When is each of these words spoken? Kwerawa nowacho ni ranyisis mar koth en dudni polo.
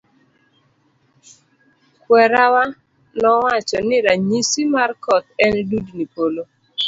Kwerawa 2.03 2.63
nowacho 3.21 3.77
ni 3.87 3.97
ranyisis 4.05 4.67
mar 4.73 4.89
koth 5.03 5.27
en 5.45 5.55
dudni 5.69 6.05
polo. 6.13 6.43